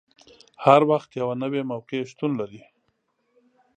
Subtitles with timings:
[0.63, 2.61] هر وخت یوه نوې موقع شتون لري.